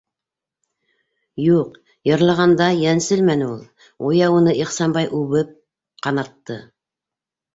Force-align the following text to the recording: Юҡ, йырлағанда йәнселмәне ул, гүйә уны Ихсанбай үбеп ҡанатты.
Юҡ, 1.47 1.75
йырлағанда 2.11 2.69
йәнселмәне 2.79 3.45
ул, 3.49 3.61
гүйә 4.05 4.29
уны 4.39 4.55
Ихсанбай 4.63 5.09
үбеп 5.21 5.51
ҡанатты. 6.07 6.57